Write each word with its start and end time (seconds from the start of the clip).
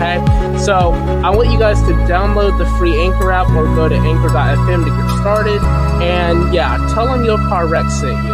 okay? 0.00 0.58
So, 0.58 0.92
I 1.24 1.30
want 1.30 1.50
you 1.50 1.58
guys 1.58 1.80
to 1.82 1.92
download 2.08 2.58
the 2.58 2.66
free 2.78 3.00
Anchor 3.00 3.30
app 3.30 3.48
or 3.50 3.64
go 3.74 3.88
to 3.88 3.94
anchor.fm 3.94 4.84
to 4.84 4.90
get 4.90 5.20
started. 5.20 5.60
And 6.02 6.52
yeah, 6.54 6.76
tell 6.94 7.06
them 7.06 7.24
your 7.24 7.38
car 7.38 7.66
wreck 7.66 7.90
sent 7.90 8.24
you. 8.24 8.32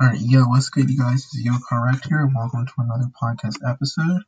Alright, 0.00 0.20
yo, 0.20 0.44
what's 0.44 0.70
good, 0.70 0.88
you 0.88 0.98
guys? 0.98 1.24
Is 1.24 1.42
Yo 1.42 1.54
Correct 1.68 2.06
here, 2.08 2.30
welcome 2.32 2.66
to 2.66 2.72
another 2.78 3.10
podcast 3.20 3.56
episode. 3.68 4.22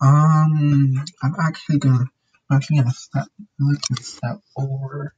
Um, 0.00 1.04
I'm 1.22 1.34
actually 1.40 1.78
gonna, 1.78 2.06
I'm 2.50 2.56
actually 2.56 2.78
gonna 2.78 2.90
step, 2.90 3.28
to 3.60 4.02
step 4.02 4.40
over, 4.56 5.14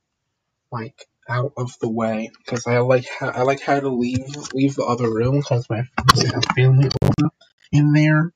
like, 0.71 1.07
out 1.29 1.53
of 1.57 1.73
the 1.81 1.89
way, 1.89 2.31
because 2.39 2.67
I 2.67 2.79
like, 2.79 3.07
how, 3.09 3.31
I 3.31 3.43
like 3.43 3.61
how 3.61 3.81
to 3.81 3.89
leave, 3.89 4.35
leave 4.55 4.75
the 4.75 4.85
other 4.85 5.13
room, 5.13 5.39
because 5.39 5.69
my 5.71 5.83
family 6.55 6.89
over 7.03 7.31
in 7.73 7.93
there, 7.93 8.33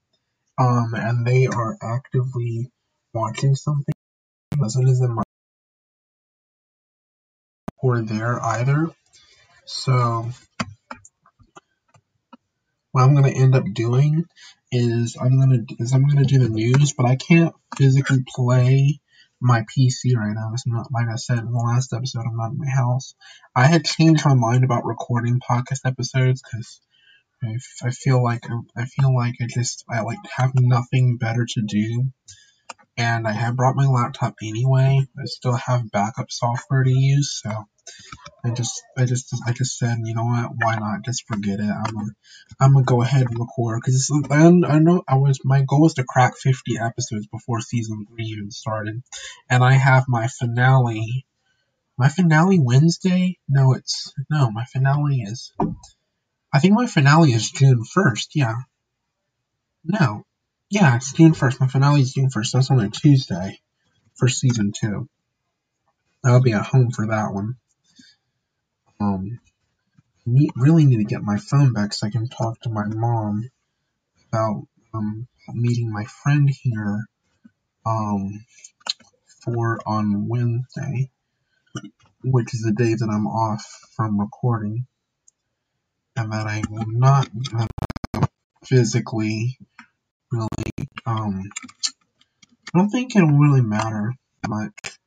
um, 0.59 0.93
and 0.95 1.27
they 1.27 1.47
are 1.47 1.77
actively 1.83 2.71
watching 3.15 3.55
something, 3.55 3.95
as 4.65 4.77
in 4.77 5.15
my, 5.15 5.23
or 7.83 8.03
there 8.03 8.43
either, 8.43 8.91
so, 9.67 10.29
what 12.93 13.03
I'm 13.05 13.15
gonna 13.15 13.29
end 13.29 13.55
up 13.55 13.65
doing 13.73 14.25
is 14.73 15.17
I'm 15.21 15.39
gonna 15.39 15.61
is 15.79 15.93
I'm 15.93 16.09
gonna 16.09 16.25
do 16.25 16.41
the 16.41 16.49
news, 16.49 16.93
but 16.93 17.07
I 17.07 17.15
can't 17.15 17.55
physically 17.77 18.25
play 18.27 19.01
my 19.41 19.63
PC 19.63 20.15
right 20.17 20.35
now. 20.35 20.51
It's 20.53 20.67
not 20.67 20.93
like 20.93 21.09
I 21.09 21.17
said 21.17 21.39
in 21.39 21.53
the 21.53 21.59
last 21.59 21.93
episode. 21.93 22.25
I'm 22.27 22.37
not 22.37 22.53
in 22.53 22.59
my 22.59 22.69
house. 22.69 23.15
I 23.55 23.67
had 23.67 23.85
changed 23.85 24.25
my 24.25 24.35
mind 24.35 24.65
about 24.65 24.85
recording 24.85 25.41
podcast 25.41 25.81
episodes 25.85 26.43
because 26.43 26.81
I, 27.43 27.57
I 27.87 27.91
feel 27.91 28.23
like 28.23 28.49
um, 28.51 28.67
I 28.77 28.85
feel 28.85 29.15
like 29.15 29.35
I 29.41 29.47
just 29.49 29.85
I 29.89 30.01
like 30.03 30.19
have 30.37 30.53
nothing 30.55 31.17
better 31.17 31.47
to 31.47 31.63
do, 31.63 32.11
and 32.97 33.27
I 33.27 33.33
have 33.33 33.57
brought 33.57 33.77
my 33.77 33.87
laptop 33.87 34.35
anyway. 34.43 35.07
I 35.19 35.25
still 35.25 35.57
have 35.57 35.91
backup 35.91 36.31
software 36.31 36.85
to 36.85 36.91
use, 36.91 37.41
so 37.43 37.51
I 38.43 38.51
just, 38.51 38.83
I 38.97 39.05
just, 39.05 39.35
I 39.47 39.53
just 39.53 39.79
said, 39.79 39.99
you 40.05 40.15
know 40.15 40.25
what? 40.25 40.53
Why 40.57 40.77
not? 40.77 41.05
Just 41.05 41.27
forget 41.27 41.61
it. 41.61 41.69
I'm 41.69 41.95
gonna, 41.95 42.13
I'm 42.59 42.73
gonna 42.73 42.85
go 42.85 43.03
ahead 43.03 43.27
and 43.27 43.39
record 43.39 43.81
because 43.85 44.11
I, 44.31 44.47
I 44.47 44.79
know 44.79 45.03
I 45.07 45.17
was 45.17 45.41
my 45.45 45.63
goal 45.63 45.83
was 45.83 45.95
to 45.95 46.05
crack 46.05 46.37
50 46.37 46.79
episodes 46.79 47.27
before 47.27 47.61
season 47.61 48.07
three 48.07 48.25
even 48.25 48.51
started, 48.51 49.03
and 49.51 49.63
I 49.63 49.75
have 49.75 50.05
my 50.09 50.27
finale. 50.27 51.27
My 51.99 52.09
finale 52.09 52.59
Wednesday? 52.59 53.39
No, 53.47 53.75
it's 53.75 54.15
no. 54.31 54.51
My 54.51 54.65
finale 54.65 55.21
is. 55.21 55.53
I 56.53 56.59
think 56.59 56.75
my 56.75 56.87
finale 56.87 57.33
is 57.33 57.51
June 57.51 57.85
1st. 57.85 58.29
Yeah. 58.35 58.55
No. 59.85 60.25
Yeah, 60.71 60.97
it's 60.97 61.13
June 61.13 61.33
1st. 61.33 61.61
My 61.61 61.67
finale 61.69 62.01
is 62.01 62.15
June 62.15 62.31
1st. 62.31 62.53
That's 62.53 62.71
on 62.71 62.81
a 62.81 62.89
Tuesday 62.89 63.61
for 64.15 64.29
season 64.29 64.73
two. 64.73 65.09
I'll 66.25 66.41
be 66.41 66.53
at 66.53 66.67
home 66.67 66.91
for 66.91 67.07
that 67.07 67.33
one 67.33 67.57
um, 69.01 69.41
need, 70.27 70.51
really 70.57 70.85
need 70.85 70.99
to 70.99 71.05
get 71.05 71.23
my 71.23 71.39
phone 71.39 71.73
back 71.73 71.93
so 71.93 72.07
I 72.07 72.11
can 72.11 72.29
talk 72.29 72.61
to 72.61 72.71
my 72.71 72.85
mom 72.87 73.51
about 74.33 74.63
um, 74.95 75.27
meeting 75.53 75.93
my 75.93 76.05
friend 76.05 76.49
here 76.63 77.07
um, 77.87 78.45
for 79.45 79.81
on 79.87 80.29
Wednesday, 80.29 81.11
which 82.25 82.55
is 82.55 82.63
the 82.63 82.73
day 82.73 82.95
that 82.95 83.09
I'm 83.09 83.27
off 83.27 83.65
from 83.97 84.21
recording, 84.21 84.87
and 86.17 86.33
that 86.33 86.47
I 86.47 86.63
will 86.71 86.87
not 86.87 87.29
physically 88.65 89.57
really 90.31 90.89
um 91.07 91.43
I 92.75 92.79
don't 92.79 92.91
think 92.91 93.17
it'll 93.17 93.31
really 93.31 93.63
matter 93.63 94.15
much 94.49 94.99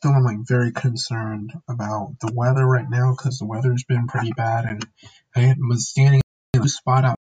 still 0.00 0.12
am 0.12 0.24
like 0.24 0.38
very 0.46 0.72
concerned 0.72 1.52
about 1.68 2.14
the 2.20 2.32
weather 2.34 2.66
right 2.66 2.88
now 2.88 3.12
because 3.12 3.38
the 3.38 3.46
weather's 3.46 3.84
been 3.84 4.06
pretty 4.06 4.32
bad 4.32 4.64
and 4.64 4.86
I 5.36 5.54
was 5.58 5.88
standing 5.88 6.22
in 6.54 6.62
a 6.62 6.68
spot 6.68 7.04
out. 7.04 7.16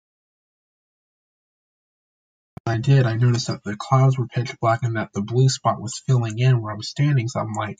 I 2.68 2.78
did, 2.78 3.06
I 3.06 3.16
noticed 3.16 3.48
that 3.48 3.64
the 3.64 3.76
clouds 3.78 4.18
were 4.18 4.28
pitch 4.28 4.54
black 4.62 4.84
and 4.84 4.98
that 4.98 5.10
the 5.14 5.22
blue 5.22 5.50
spot 5.50 5.82
was 5.82 6.04
filling 6.06 6.38
in 6.38 6.62
where 6.62 6.74
I 6.74 6.76
was 6.76 6.90
standing, 6.90 7.28
so 7.30 7.40
I'm 7.40 7.54
like, 7.54 7.80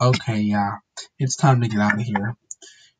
okay, 0.00 0.40
yeah, 0.40 0.76
it's 1.18 1.36
time 1.36 1.60
to 1.60 1.68
get 1.68 1.80
out 1.80 1.94
of 1.94 2.00
here. 2.00 2.36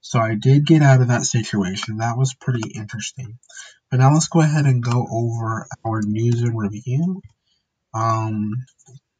So 0.00 0.18
I 0.18 0.34
did 0.34 0.66
get 0.66 0.82
out 0.82 1.00
of 1.00 1.08
that 1.08 1.22
situation. 1.22 1.98
That 1.98 2.18
was 2.18 2.34
pretty 2.34 2.68
interesting. 2.74 3.38
But 3.90 4.00
now 4.00 4.12
let's 4.12 4.28
go 4.28 4.40
ahead 4.40 4.66
and 4.66 4.82
go 4.82 5.06
over 5.10 5.66
our 5.86 6.02
news 6.02 6.42
and 6.42 6.58
review. 6.58 7.22
Um, 7.94 8.52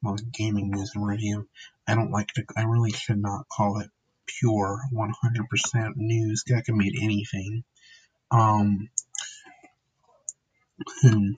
well, 0.05 0.17
gaming 0.33 0.71
news 0.71 0.93
and 0.95 1.07
review. 1.07 1.49
I 1.89 1.95
don't 1.95 2.11
like 2.11 2.29
to, 2.35 2.45
I 2.57 2.63
really 2.63 2.93
should 2.93 3.21
not 3.21 3.49
call 3.49 3.81
it 3.81 3.91
pure 4.27 4.81
100% 4.93 5.97
news. 5.97 6.45
That 6.47 6.65
can 6.65 6.77
mean 6.77 6.95
anything. 7.01 7.65
Um, 8.31 8.89
hmm. 11.03 11.31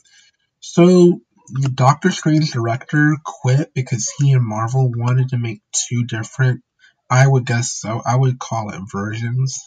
So, 0.61 1.21
the 1.49 1.69
Doctor 1.69 2.11
Strange 2.11 2.51
director 2.51 3.17
quit 3.25 3.73
because 3.73 4.13
he 4.19 4.33
and 4.33 4.45
Marvel 4.45 4.91
wanted 4.95 5.29
to 5.29 5.39
make 5.39 5.63
two 5.73 6.05
different, 6.05 6.63
I 7.09 7.27
would 7.27 7.47
guess 7.47 7.73
so, 7.73 8.03
I 8.05 8.17
would 8.17 8.39
call 8.39 8.71
it 8.71 8.81
versions. 8.91 9.63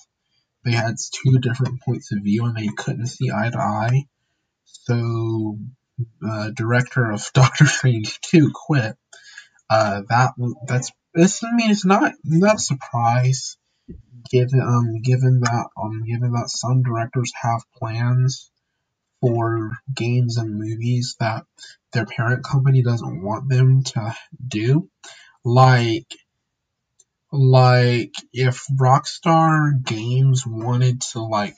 They 0.66 0.72
had 0.72 0.96
two 1.12 1.40
different 1.40 1.82
points 1.82 2.12
of 2.12 2.24
view 2.24 2.46
and 2.46 2.56
they 2.56 2.68
couldn't 2.68 3.08
see 3.08 3.32
eye 3.32 3.50
to 3.50 3.58
eye. 3.58 4.04
So, 4.66 5.58
uh, 6.28 6.52
director 6.52 7.12
of 7.12 7.30
Doctor 7.36 7.66
Strange 7.66 8.20
2 8.22 8.52
quit 8.54 8.96
Uh, 9.70 10.02
that 10.10 10.34
that's 10.68 10.92
this. 11.16 11.44
I 11.44 11.56
mean, 11.56 11.72
it's 11.72 11.86
not 11.86 12.14
not 12.26 12.58
a 12.58 12.60
surprise 12.60 13.58
given 14.32 14.62
um 14.62 15.02
given 15.02 15.42
that 15.42 15.68
um 15.82 16.04
given 16.06 16.34
that 16.34 16.50
some 16.50 16.84
directors 16.84 17.32
have 17.42 17.62
plans 17.78 18.52
for 19.22 19.72
games 19.94 20.38
and 20.38 20.60
movies 20.60 21.16
that 21.20 21.46
their 21.94 22.06
parent 22.06 22.44
company 22.46 22.84
doesn't 22.84 23.24
want 23.24 23.50
them 23.50 23.84
to 23.84 24.16
do. 24.48 24.90
Like 25.46 26.08
like 27.32 28.16
if 28.34 28.66
Rockstar 28.80 29.84
Games 29.84 30.46
wanted 30.48 31.02
to 31.14 31.22
like 31.22 31.56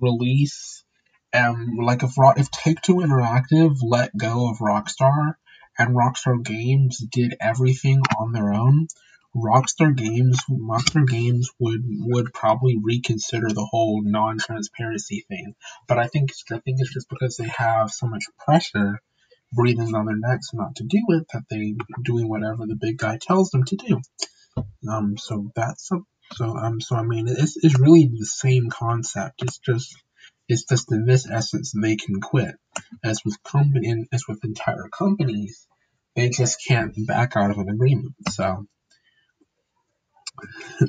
release 0.00 0.84
um 1.32 1.76
like 1.76 2.02
if 2.02 2.14
if 2.18 2.50
Take 2.50 2.80
Two 2.82 2.96
Interactive 2.96 3.76
let 3.82 4.16
go 4.16 4.50
of 4.50 4.58
Rockstar 4.58 5.34
and 5.78 5.96
Rockstar 5.96 6.42
Games 6.42 6.98
did 6.98 7.36
everything 7.40 8.00
on 8.18 8.32
their 8.32 8.52
own, 8.52 8.88
Rockstar 9.34 9.96
Games 9.96 10.40
Rockstar 10.50 11.06
Games 11.06 11.48
would 11.58 11.82
would 11.84 12.32
probably 12.32 12.76
reconsider 12.82 13.48
the 13.48 13.66
whole 13.70 14.02
non-transparency 14.02 15.24
thing. 15.28 15.54
But 15.86 15.98
I 15.98 16.08
think 16.08 16.30
I 16.50 16.58
think 16.58 16.80
it's 16.80 16.92
just 16.92 17.08
because 17.08 17.36
they 17.36 17.48
have 17.48 17.90
so 17.90 18.06
much 18.06 18.24
pressure 18.38 19.00
breathing 19.52 19.94
on 19.94 20.06
their 20.06 20.16
necks 20.16 20.52
not 20.52 20.76
to 20.76 20.84
do 20.84 21.00
it 21.10 21.26
that 21.32 21.44
they 21.50 21.74
doing 22.02 22.28
whatever 22.28 22.66
the 22.66 22.76
big 22.76 22.98
guy 22.98 23.18
tells 23.20 23.50
them 23.50 23.64
to 23.64 23.76
do. 23.76 24.00
Um, 24.88 25.16
so 25.16 25.50
that's 25.54 25.90
a, 25.92 25.98
so 26.34 26.56
um, 26.56 26.80
so 26.80 26.96
I 26.96 27.02
mean, 27.02 27.26
it's 27.28 27.56
it's 27.62 27.78
really 27.78 28.06
the 28.06 28.26
same 28.26 28.68
concept. 28.70 29.42
It's 29.42 29.58
just 29.58 29.94
it's 30.50 30.64
just 30.64 30.90
in 30.92 31.06
this 31.06 31.28
essence 31.30 31.72
they 31.72 31.96
can 31.96 32.20
quit. 32.20 32.56
As 33.04 33.20
with 33.24 33.42
company, 33.44 34.06
as 34.12 34.24
with 34.28 34.44
entire 34.44 34.88
companies, 34.90 35.66
they 36.16 36.28
just 36.28 36.64
can't 36.66 36.94
back 37.06 37.36
out 37.36 37.50
of 37.50 37.58
an 37.58 37.68
agreement. 37.68 38.14
So. 38.30 38.66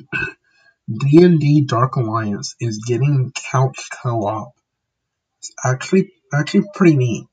D&D 0.88 1.64
Dark 1.66 1.94
Alliance 1.94 2.56
is 2.60 2.84
getting 2.86 3.32
couch 3.34 3.88
co-op. 4.02 4.52
It's 5.38 5.52
actually 5.64 6.12
actually 6.34 6.64
pretty 6.74 6.96
neat. 6.96 7.26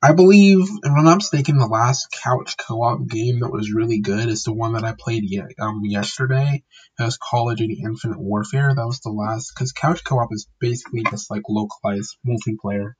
I 0.00 0.12
believe, 0.12 0.60
if 0.60 0.92
I'm 0.92 1.04
not 1.04 1.16
mistaken, 1.16 1.58
the 1.58 1.66
last 1.66 2.16
couch 2.22 2.56
co-op 2.56 3.08
game 3.08 3.40
that 3.40 3.50
was 3.50 3.72
really 3.72 3.98
good 3.98 4.28
is 4.28 4.44
the 4.44 4.52
one 4.52 4.74
that 4.74 4.84
I 4.84 4.94
played 4.96 5.24
ye- 5.24 5.42
um, 5.60 5.80
yesterday. 5.84 6.62
It 6.98 7.02
was 7.02 7.16
Call 7.16 7.50
of 7.50 7.56
Duty 7.56 7.82
Infinite 7.84 8.20
Warfare. 8.20 8.72
That 8.72 8.86
was 8.86 9.00
the 9.00 9.10
last, 9.10 9.52
because 9.52 9.72
couch 9.72 10.04
co-op 10.04 10.28
is 10.30 10.46
basically 10.60 11.02
just 11.10 11.32
like 11.32 11.42
localized 11.48 12.16
multiplayer. 12.24 12.92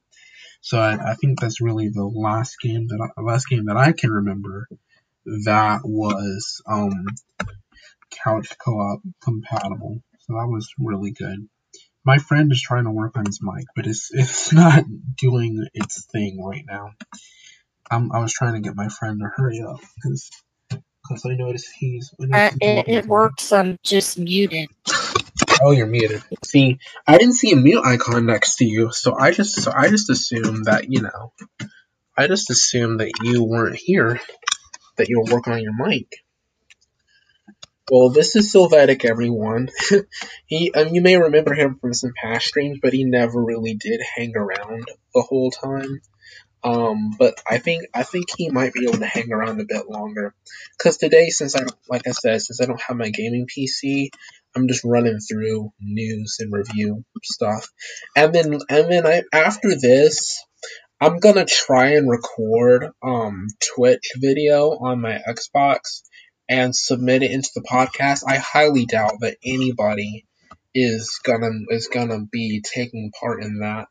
So 0.61 0.81
I, 0.81 1.13
I 1.13 1.15
think 1.15 1.41
that's 1.41 1.61
really 1.61 1.89
the 1.89 2.05
last 2.05 2.57
game 2.61 2.89
that 2.89 3.11
I, 3.17 3.21
last 3.21 3.49
game 3.49 3.67
that 3.67 3.77
I 3.77 3.93
can 3.93 4.11
remember 4.11 4.67
that 5.45 5.83
was 5.85 6.63
um, 6.67 7.07
couch 8.25 8.59
co-op 8.59 9.01
compatible. 9.23 10.03
So 10.21 10.33
that 10.33 10.49
was 10.49 10.69
really 10.79 11.13
good. 11.13 11.49
My 12.05 12.19
friend 12.19 12.51
is 12.53 12.63
trying 12.63 12.85
to 12.85 12.91
work 12.91 13.17
on 13.17 13.27
his 13.27 13.41
mic, 13.43 13.67
but 13.77 13.87
it's 13.87 14.11
it's 14.13 14.53
not 14.55 14.85
doing 15.17 15.67
its 15.75 16.07
thing 16.07 16.43
right 16.43 16.65
now. 16.67 16.93
I'm, 17.91 18.13
I 18.13 18.21
was 18.21 18.33
trying 18.33 18.55
to 18.55 18.61
get 18.61 18.77
my 18.77 18.89
friend 18.89 19.21
to 19.21 19.31
hurry 19.35 19.63
up 19.63 19.81
because 19.97 20.31
because 20.71 21.25
I 21.27 21.35
noticed 21.35 21.69
he's. 21.79 22.13
Uh, 22.21 22.51
it, 22.61 22.89
it 22.89 23.07
works. 23.07 23.53
I'm 23.53 23.79
just 23.83 24.19
muted. 24.19 24.69
Oh, 25.63 25.73
you're 25.73 25.87
muted. 25.87 26.23
See, 26.45 26.79
I 27.07 27.19
didn't 27.19 27.35
see 27.35 27.53
a 27.53 27.57
mute 27.57 27.85
icon 27.85 28.27
next 28.27 28.57
to 28.57 28.65
you, 28.65 28.93
so 28.93 29.15
I 29.19 29.33
just 29.33 29.55
so 29.55 29.73
I 29.75 29.89
just 29.89 30.11
assumed 30.11 30.67
that 30.67 30.91
you 30.91 31.03
know, 31.03 31.33
I 32.17 32.27
just 32.27 32.51
assumed 32.51 33.01
that 33.01 33.13
you 33.23 33.45
weren't 33.45 33.77
here, 33.77 34.21
that 34.97 35.09
you 35.09 35.21
were 35.21 35.35
working 35.35 35.55
on 35.55 35.63
your 35.63 35.75
mic. 35.75 36.09
Well, 37.91 38.11
this 38.11 38.37
is 38.37 38.53
Sylvatic, 38.53 39.07
everyone. 39.07 39.71
he, 40.47 40.71
um, 40.73 40.89
you 40.89 41.01
may 41.01 41.17
remember 41.17 41.55
him 41.55 41.79
from 41.81 41.95
some 41.95 42.13
past 42.23 42.47
streams, 42.47 42.79
but 42.83 42.93
he 42.93 43.05
never 43.05 43.43
really 43.43 43.75
did 43.75 44.03
hang 44.15 44.37
around 44.37 44.89
the 45.15 45.23
whole 45.23 45.51
time. 45.51 46.03
Um, 46.63 47.13
but 47.19 47.41
I 47.49 47.59
think 47.59 47.85
I 47.95 48.03
think 48.03 48.27
he 48.37 48.51
might 48.51 48.75
be 48.75 48.85
able 48.87 48.99
to 48.99 49.07
hang 49.07 49.33
around 49.33 49.61
a 49.61 49.65
bit 49.65 49.89
longer. 49.89 50.35
Cause 50.83 50.99
today, 50.99 51.31
since 51.31 51.57
I 51.57 51.65
like 51.89 52.07
I 52.07 52.11
said, 52.11 52.43
since 52.43 52.61
I 52.61 52.67
don't 52.67 52.83
have 52.83 52.97
my 52.97 53.09
gaming 53.09 53.47
PC, 53.47 54.11
I'm 54.55 54.69
just 54.69 54.85
running 54.85 55.21
through 55.21 55.73
news 55.81 56.37
and 56.41 56.53
review 56.53 57.05
stuff, 57.23 57.69
and 58.17 58.35
then 58.35 58.59
and 58.69 58.93
then 58.93 59.07
I 59.07 59.23
after 59.33 59.79
this, 59.81 60.45
I'm 61.01 61.21
gonna 61.21 61.47
try 61.47 61.93
and 61.93 62.11
record 62.11 62.91
um 63.03 63.47
Twitch 63.77 64.13
video 64.17 64.71
on 64.71 65.01
my 65.01 65.21
Xbox 65.27 66.03
and 66.49 66.75
submit 66.75 67.23
it 67.23 67.31
into 67.31 67.51
the 67.55 67.63
podcast. 67.63 68.25
I 68.27 68.37
highly 68.39 68.87
doubt 68.87 69.21
that 69.21 69.39
anybody 69.45 70.27
is 70.75 71.21
gonna 71.25 71.51
is 71.71 71.89
gonna 71.89 72.27
be 72.31 72.63
taking 72.63 73.11
part 73.19 73.43
in 73.43 73.61
that. 73.61 73.89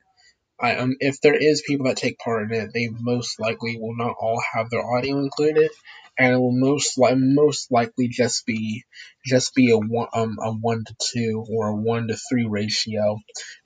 I 0.59 0.77
um 0.77 0.95
if 0.99 1.21
there 1.21 1.35
is 1.35 1.63
people 1.67 1.87
that 1.87 1.97
take 1.97 2.19
part 2.19 2.51
in 2.51 2.61
it, 2.61 2.71
they 2.73 2.89
most 2.89 3.39
likely 3.39 3.77
will 3.79 3.95
not 3.95 4.15
all 4.19 4.41
have 4.53 4.69
their 4.71 4.85
audio 4.85 5.19
included, 5.19 5.69
and 6.17 6.33
it 6.35 6.37
will 6.37 6.57
most 6.57 6.97
li- 6.97 7.15
most 7.15 7.71
likely 7.71 8.07
just 8.07 8.45
be 8.47 8.83
just 9.25 9.53
be 9.55 9.71
a 9.71 9.77
one 9.77 10.07
um 10.13 10.37
a 10.43 10.51
one 10.51 10.83
to 10.85 10.95
two 11.13 11.45
or 11.51 11.67
a 11.69 11.75
one 11.75 12.07
to 12.07 12.17
three 12.29 12.47
ratio 12.47 13.19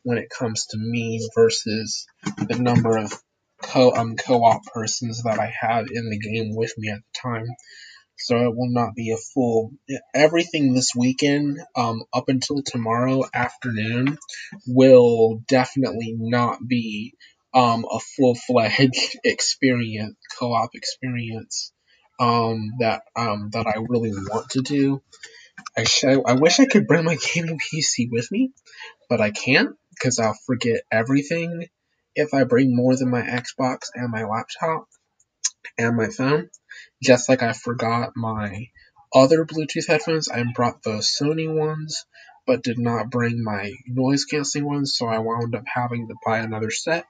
when 0.03 0.17
it 0.17 0.29
comes 0.29 0.67
to 0.67 0.77
me 0.77 1.27
versus 1.35 2.07
the 2.49 2.57
number 2.59 2.97
of 2.97 3.13
co 3.61 3.93
um 3.95 4.17
co-op 4.17 4.63
persons 4.65 5.23
that 5.23 5.39
I 5.39 5.53
have 5.61 5.85
in 5.91 6.09
the 6.09 6.19
game 6.19 6.55
with 6.55 6.73
me 6.77 6.89
at 6.89 6.99
the 6.99 7.19
time. 7.21 7.47
So 8.25 8.37
it 8.37 8.55
will 8.55 8.69
not 8.71 8.95
be 8.95 9.11
a 9.11 9.17
full 9.17 9.73
everything 10.13 10.73
this 10.73 10.91
weekend 10.95 11.59
um 11.75 12.03
up 12.13 12.29
until 12.29 12.61
tomorrow 12.63 13.23
afternoon 13.33 14.17
will 14.67 15.43
definitely 15.47 16.13
not 16.17 16.59
be 16.67 17.13
um 17.53 17.85
a 17.91 17.99
full 17.99 18.35
fledged 18.35 19.17
experience 19.23 20.15
co-op 20.39 20.71
experience 20.75 21.71
um 22.19 22.73
that 22.79 23.01
um 23.15 23.49
that 23.53 23.67
I 23.67 23.75
really 23.89 24.11
want 24.11 24.49
to 24.51 24.61
do. 24.61 25.01
I 25.77 25.83
sh- 25.83 26.05
I 26.05 26.33
wish 26.33 26.59
I 26.59 26.65
could 26.65 26.87
bring 26.87 27.05
my 27.05 27.17
gaming 27.33 27.59
PC 27.59 28.07
with 28.11 28.31
me, 28.31 28.51
but 29.09 29.21
I 29.21 29.31
can't 29.31 29.75
because 29.91 30.19
I'll 30.19 30.37
forget 30.45 30.81
everything 30.91 31.67
if 32.15 32.33
I 32.33 32.43
bring 32.45 32.75
more 32.75 32.95
than 32.95 33.09
my 33.09 33.21
Xbox 33.21 33.89
and 33.95 34.11
my 34.11 34.25
laptop 34.25 34.87
and 35.77 35.97
my 35.97 36.07
phone. 36.07 36.49
Just 37.01 37.29
like 37.29 37.41
I 37.43 37.53
forgot 37.53 38.11
my 38.15 38.67
other 39.13 39.45
Bluetooth 39.45 39.87
headphones, 39.87 40.29
I 40.29 40.43
brought 40.53 40.83
the 40.83 40.99
Sony 40.99 41.53
ones, 41.53 42.05
but 42.47 42.63
did 42.63 42.77
not 42.77 43.09
bring 43.09 43.43
my 43.43 43.71
noise 43.87 44.25
canceling 44.25 44.65
ones, 44.65 44.95
so 44.97 45.07
I 45.07 45.19
wound 45.19 45.55
up 45.55 45.63
having 45.67 46.07
to 46.07 46.15
buy 46.25 46.39
another 46.39 46.71
set 46.71 47.05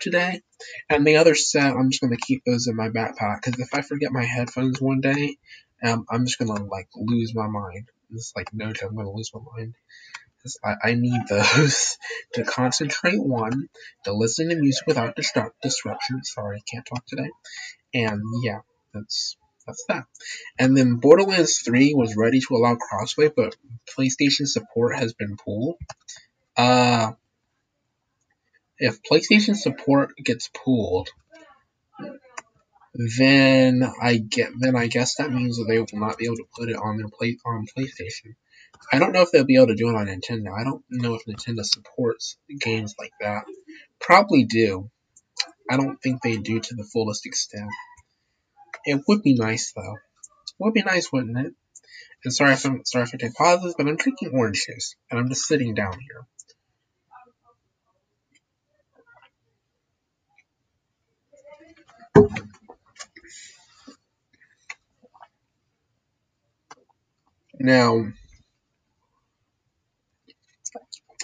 today. 0.00 0.42
And 0.88 1.06
the 1.06 1.16
other 1.16 1.34
set, 1.34 1.74
I'm 1.74 1.90
just 1.90 2.00
gonna 2.00 2.16
keep 2.16 2.42
those 2.44 2.66
in 2.66 2.76
my 2.76 2.88
backpack 2.88 3.42
because 3.42 3.60
if 3.60 3.74
I 3.74 3.82
forget 3.82 4.12
my 4.12 4.24
headphones 4.24 4.80
one 4.80 5.00
day, 5.00 5.36
um, 5.84 6.06
I'm 6.10 6.24
just 6.26 6.38
gonna 6.38 6.64
like 6.64 6.88
lose 6.96 7.34
my 7.34 7.46
mind. 7.46 7.88
It's 8.12 8.32
like 8.36 8.52
no 8.52 8.72
joke, 8.72 8.90
I'm 8.90 8.96
gonna 8.96 9.10
lose 9.10 9.30
my 9.34 9.40
mind. 9.56 9.74
I, 10.62 10.90
I 10.90 10.94
need 10.94 11.22
those 11.28 11.96
to 12.34 12.44
concentrate 12.44 13.22
one, 13.22 13.68
to 14.04 14.12
listen 14.12 14.48
to 14.50 14.56
music 14.56 14.86
without 14.86 15.16
disrupt, 15.16 15.60
disruption. 15.62 16.22
Sorry, 16.22 16.62
can't 16.70 16.86
talk 16.86 17.04
today. 17.06 17.30
And 17.94 18.20
yeah, 18.42 18.60
that's 18.94 19.36
that's 19.66 19.84
that. 19.88 20.04
And 20.58 20.76
then 20.76 20.96
Borderlands 20.96 21.60
3 21.60 21.94
was 21.94 22.16
ready 22.16 22.40
to 22.40 22.54
allow 22.54 22.76
crossplay, 22.76 23.32
but 23.34 23.56
PlayStation 23.96 24.46
support 24.46 24.96
has 24.96 25.14
been 25.14 25.36
pulled. 25.36 25.76
Uh, 26.56 27.12
if 28.78 29.00
PlayStation 29.02 29.56
support 29.56 30.16
gets 30.16 30.48
pulled, 30.48 31.08
then 32.94 33.82
I 34.00 34.18
get 34.18 34.52
then 34.58 34.76
I 34.76 34.86
guess 34.86 35.16
that 35.16 35.32
means 35.32 35.56
that 35.56 35.64
they 35.68 35.78
will 35.78 35.86
not 35.94 36.18
be 36.18 36.26
able 36.26 36.36
to 36.36 36.46
put 36.56 36.68
it 36.68 36.76
on 36.76 36.96
their 36.96 37.08
play 37.08 37.38
on 37.44 37.66
PlayStation. 37.76 38.34
I 38.92 38.98
don't 38.98 39.12
know 39.12 39.22
if 39.22 39.30
they'll 39.32 39.44
be 39.44 39.56
able 39.56 39.68
to 39.68 39.74
do 39.74 39.88
it 39.88 39.96
on 39.96 40.06
Nintendo. 40.06 40.52
I 40.58 40.64
don't 40.64 40.84
know 40.90 41.14
if 41.14 41.24
Nintendo 41.24 41.64
supports 41.64 42.36
games 42.60 42.94
like 42.98 43.12
that. 43.20 43.44
Probably 44.00 44.44
do. 44.44 44.90
I 45.70 45.76
don't 45.76 45.96
think 46.02 46.22
they 46.22 46.36
do 46.36 46.60
to 46.60 46.74
the 46.74 46.84
fullest 46.84 47.26
extent. 47.26 47.70
It 48.84 49.02
would 49.08 49.22
be 49.22 49.34
nice 49.34 49.72
though. 49.72 49.96
Would 50.58 50.74
be 50.74 50.82
nice, 50.82 51.12
wouldn't 51.12 51.38
it? 51.38 51.54
And 52.24 52.32
sorry 52.32 52.52
if 52.52 52.64
I'm 52.64 52.84
sorry 52.84 53.04
if 53.04 53.14
I 53.14 53.18
take 53.18 53.34
pauses, 53.34 53.74
but 53.76 53.86
I'm 53.86 53.96
drinking 53.96 54.30
orange 54.32 54.64
juice 54.66 54.96
and 55.10 55.20
I'm 55.20 55.28
just 55.28 55.46
sitting 55.46 55.74
down 55.74 55.98
here. 56.00 56.26
Now, 67.60 68.06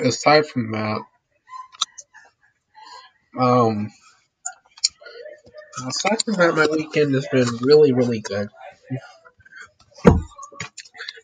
aside 0.00 0.47
from 0.47 0.73
that, 0.73 1.00
um, 3.38 3.90
aside 5.89 6.23
from 6.23 6.35
that, 6.35 6.55
my 6.55 6.67
weekend 6.67 7.15
has 7.15 7.27
been 7.29 7.49
really, 7.63 7.93
really 7.93 8.21
good. 8.21 8.49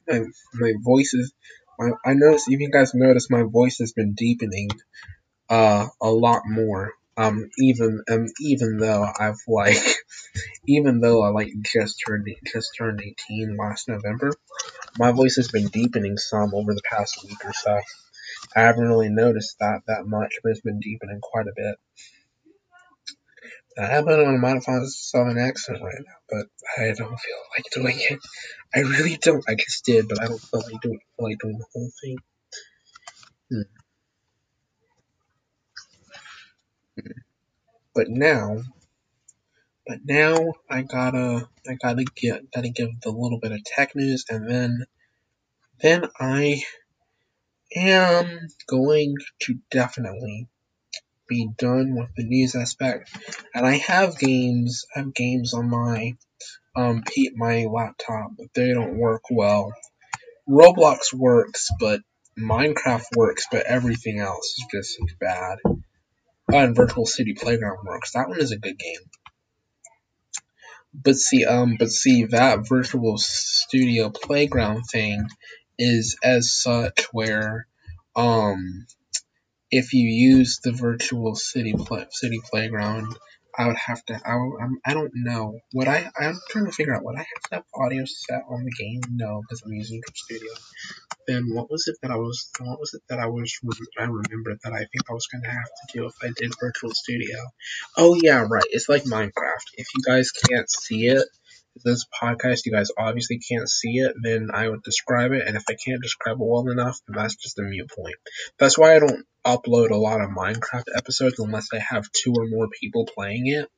my, 0.08 0.20
my 0.54 0.72
voice 0.80 1.14
is. 1.14 1.32
My, 1.78 1.90
I 2.04 2.14
noticed. 2.14 2.48
If 2.48 2.60
you 2.60 2.70
guys 2.70 2.94
noticed, 2.94 3.30
my 3.30 3.42
voice 3.42 3.78
has 3.78 3.92
been 3.92 4.14
deepening 4.14 4.70
uh, 5.48 5.86
a 6.00 6.10
lot 6.10 6.42
more. 6.46 6.92
Um, 7.18 7.48
even 7.58 8.02
um, 8.10 8.26
even 8.40 8.76
though 8.76 9.06
I've 9.18 9.40
like, 9.48 9.76
even 10.68 11.00
though 11.00 11.22
I 11.22 11.28
like 11.28 11.50
just 11.62 12.02
turned 12.06 12.28
just 12.44 12.70
turned 12.76 13.00
18 13.00 13.56
last 13.56 13.88
November, 13.88 14.32
my 14.98 15.12
voice 15.12 15.36
has 15.36 15.48
been 15.48 15.68
deepening 15.68 16.18
some 16.18 16.54
over 16.54 16.74
the 16.74 16.82
past 16.90 17.24
week 17.24 17.42
or 17.44 17.52
so. 17.54 17.80
I 18.54 18.60
haven't 18.60 18.88
really 18.88 19.08
noticed 19.08 19.58
that 19.60 19.82
that 19.86 20.06
much, 20.06 20.34
but 20.42 20.50
it's 20.50 20.60
been 20.60 20.80
deepening 20.80 21.20
quite 21.22 21.46
a 21.46 21.52
bit. 21.56 21.76
I 23.78 23.86
have 23.86 24.06
been 24.06 24.20
on 24.20 24.34
a 24.34 24.38
modified 24.38 24.86
southern 24.86 25.38
accent 25.38 25.82
right 25.82 25.98
now, 25.98 26.14
but 26.30 26.46
I 26.78 26.92
don't 26.92 27.20
feel 27.20 27.36
like 27.56 27.66
doing 27.72 27.96
it. 27.98 28.18
I 28.74 28.80
really 28.80 29.18
don't. 29.18 29.44
I 29.46 29.54
just 29.54 29.84
did, 29.84 30.08
but 30.08 30.22
I 30.22 30.26
don't 30.26 30.40
feel 30.40 30.62
like 30.62 30.80
doing, 30.80 30.98
like 31.18 31.38
doing 31.38 31.58
the 31.58 31.66
whole 31.74 31.90
thing. 32.02 32.18
Hmm. 33.50 33.62
But 37.94 38.08
now, 38.08 38.62
but 39.86 39.98
now 40.04 40.54
I 40.70 40.82
gotta, 40.82 41.46
I 41.68 41.74
gotta 41.74 42.04
get, 42.04 42.50
gotta 42.50 42.70
give 42.70 43.00
the 43.02 43.10
little 43.10 43.38
bit 43.38 43.52
of 43.52 43.62
tech 43.64 43.94
news, 43.94 44.24
and 44.30 44.48
then, 44.48 44.86
then 45.80 46.04
I 46.18 46.62
am 47.74 48.48
going 48.66 49.16
to 49.40 49.58
definitely 49.70 50.48
be 51.28 51.48
done 51.58 51.96
with 51.96 52.08
the 52.16 52.24
news 52.24 52.54
aspect. 52.54 53.10
And 53.54 53.66
I 53.66 53.78
have 53.78 54.18
games, 54.18 54.84
I 54.94 55.00
have 55.00 55.14
games 55.14 55.54
on 55.54 55.68
my 55.68 56.16
um 56.74 57.02
my 57.36 57.64
laptop, 57.64 58.32
but 58.38 58.48
they 58.54 58.72
don't 58.72 58.98
work 58.98 59.22
well. 59.30 59.72
Roblox 60.48 61.12
works, 61.12 61.70
but 61.80 62.00
Minecraft 62.38 63.06
works, 63.16 63.46
but 63.50 63.66
everything 63.66 64.20
else 64.20 64.54
is 64.58 64.66
just 64.70 65.18
bad. 65.18 65.58
Oh, 65.64 65.78
and 66.58 66.76
Virtual 66.76 67.06
City 67.06 67.34
Playground 67.34 67.78
works. 67.84 68.12
That 68.12 68.28
one 68.28 68.38
is 68.40 68.52
a 68.52 68.58
good 68.58 68.78
game. 68.78 69.00
But 70.94 71.16
see, 71.16 71.44
um, 71.44 71.76
but 71.78 71.90
see 71.90 72.26
that 72.26 72.68
Virtual 72.68 73.18
Studio 73.18 74.10
Playground 74.10 74.84
thing 74.84 75.26
is 75.78 76.16
as 76.22 76.54
such 76.54 77.08
where, 77.12 77.66
um, 78.14 78.86
if 79.76 79.92
you 79.92 80.08
use 80.08 80.58
the 80.64 80.72
virtual 80.72 81.34
city 81.34 81.74
play, 81.76 82.06
city 82.10 82.40
playground, 82.50 83.14
I 83.58 83.66
would 83.66 83.76
have 83.76 84.02
to. 84.06 84.14
I, 84.14 84.32
I'm, 84.32 84.78
I 84.84 84.94
don't 84.94 85.12
know. 85.14 85.58
Would 85.74 85.88
I? 85.88 86.10
I'm 86.18 86.38
trying 86.50 86.66
to 86.66 86.72
figure 86.72 86.94
out. 86.94 87.04
Would 87.04 87.16
I 87.16 87.26
have 87.32 87.42
to 87.50 87.54
have 87.56 87.64
audio 87.74 88.04
set 88.06 88.42
on 88.48 88.64
the 88.64 88.72
game? 88.78 89.00
No, 89.10 89.42
because 89.42 89.62
I'm 89.64 89.72
using 89.72 90.00
Trip 90.02 90.16
Studio. 90.16 90.52
Then 91.28 91.44
what 91.52 91.70
was 91.70 91.88
it 91.88 91.96
that 92.02 92.10
I 92.10 92.16
was? 92.16 92.50
What 92.58 92.80
was 92.80 92.94
it 92.94 93.02
that 93.08 93.18
I 93.18 93.26
was? 93.26 93.52
I 93.98 94.04
remembered 94.04 94.58
that 94.64 94.72
I 94.72 94.78
think 94.78 95.10
I 95.10 95.12
was 95.12 95.26
gonna 95.26 95.52
have 95.52 95.64
to 95.64 95.98
do 95.98 96.06
if 96.06 96.14
I 96.22 96.28
did 96.36 96.52
Virtual 96.60 96.92
Studio. 96.92 97.38
Oh 97.96 98.14
yeah, 98.22 98.46
right. 98.48 98.64
It's 98.70 98.88
like 98.88 99.04
Minecraft. 99.04 99.66
If 99.74 99.86
you 99.94 100.02
guys 100.06 100.30
can't 100.30 100.70
see 100.70 101.06
it, 101.08 101.26
this 101.84 102.06
podcast, 102.22 102.60
you 102.64 102.72
guys 102.72 102.90
obviously 102.98 103.38
can't 103.38 103.68
see 103.68 103.98
it, 103.98 104.14
then 104.22 104.48
I 104.52 104.68
would 104.68 104.82
describe 104.82 105.32
it. 105.32 105.46
And 105.46 105.56
if 105.56 105.64
I 105.68 105.74
can't 105.74 106.02
describe 106.02 106.36
it 106.40 106.44
well 106.44 106.68
enough, 106.68 106.98
then 107.06 107.16
that's 107.16 107.36
just 107.36 107.58
a 107.58 107.62
mute 107.62 107.90
point. 107.90 108.16
That's 108.58 108.78
why 108.78 108.96
I 108.96 108.98
don't 108.98 109.26
upload 109.44 109.90
a 109.90 109.96
lot 109.96 110.20
of 110.20 110.30
Minecraft 110.30 110.84
episodes 110.96 111.38
unless 111.38 111.68
I 111.72 111.78
have 111.78 112.10
two 112.12 112.32
or 112.36 112.46
more 112.48 112.68
people 112.80 113.06
playing 113.06 113.46
it. 113.46 113.68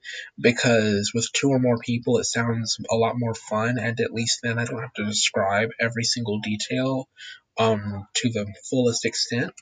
Because 0.41 1.13
with 1.15 1.29
two 1.33 1.51
or 1.51 1.59
more 1.59 1.79
people, 1.79 2.19
it 2.19 2.25
sounds 2.25 2.77
a 2.91 2.97
lot 2.97 3.15
more 3.19 3.35
fun, 3.35 3.79
and 3.79 3.99
at 4.01 4.13
least 4.13 4.41
then 4.43 4.59
I 4.59 4.65
don't 4.65 4.81
have 4.81 4.95
to 4.95 5.05
describe 5.05 5.71
every 5.81 6.05
single 6.05 6.41
detail 6.41 7.09
um, 7.59 8.07
to 8.15 8.31
the 8.31 8.47
fullest 8.71 9.05
extent. 9.05 9.53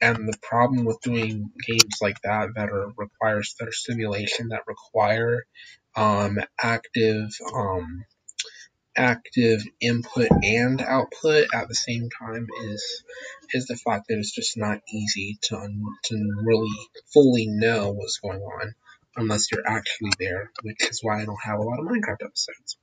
And 0.00 0.28
the 0.28 0.38
problem 0.42 0.84
with 0.84 1.00
doing 1.00 1.50
games 1.66 1.98
like 2.00 2.20
that 2.22 2.48
that 2.56 2.70
are 2.70 2.88
requires 2.96 3.54
that 3.58 3.68
are 3.68 3.72
simulation 3.72 4.48
that 4.48 4.62
require 4.66 5.44
um, 5.96 6.38
active 6.60 7.30
um, 7.54 8.04
active 8.96 9.62
input 9.80 10.28
and 10.42 10.82
output 10.82 11.46
at 11.54 11.68
the 11.68 11.74
same 11.74 12.08
time 12.20 12.46
is 12.64 13.04
is 13.54 13.66
the 13.66 13.76
fact 13.76 14.06
that 14.08 14.18
it's 14.18 14.34
just 14.34 14.56
not 14.56 14.80
easy 14.92 15.38
to 15.42 15.56
to 16.04 16.42
really 16.44 16.88
fully 17.12 17.46
know 17.46 17.92
what's 17.92 18.18
going 18.18 18.40
on 18.40 18.74
unless 19.16 19.52
you're 19.52 19.66
actually 19.68 20.10
there, 20.18 20.50
which 20.62 20.88
is 20.88 21.00
why 21.02 21.20
I 21.20 21.24
don't 21.24 21.42
have 21.44 21.58
a 21.58 21.62
lot 21.62 21.78
of 21.78 21.86
Minecraft 21.86 22.24
episodes. 22.24 22.76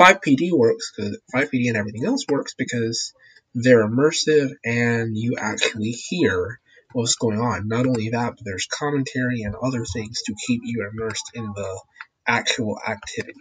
5PD 0.00 0.50
works 0.52 0.92
because 0.96 1.18
5PD 1.34 1.68
and 1.68 1.76
everything 1.76 2.04
else 2.04 2.24
works 2.28 2.54
because 2.54 3.12
they're 3.54 3.86
immersive 3.86 4.50
and 4.64 5.16
you 5.16 5.36
actually 5.38 5.90
hear 5.90 6.58
what's 6.92 7.16
going 7.16 7.38
on. 7.38 7.68
Not 7.68 7.86
only 7.86 8.10
that, 8.10 8.34
but 8.36 8.44
there's 8.44 8.66
commentary 8.66 9.42
and 9.42 9.54
other 9.54 9.84
things 9.84 10.22
to 10.22 10.34
keep 10.46 10.62
you 10.64 10.88
immersed 10.90 11.30
in 11.34 11.44
the 11.44 11.80
actual 12.26 12.78
activity. 12.86 13.40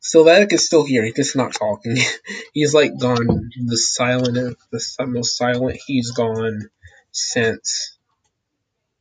Sylvatic 0.00 0.52
is 0.52 0.66
still 0.66 0.84
here. 0.84 1.04
He's 1.04 1.14
just 1.14 1.36
not 1.36 1.54
talking. 1.54 1.96
he's 2.52 2.74
like 2.74 2.98
gone. 2.98 3.50
The 3.64 3.78
silent, 3.78 4.58
the 4.70 5.06
most 5.06 5.36
silent 5.36 5.78
he's 5.86 6.10
gone 6.10 6.68
since, 7.10 7.96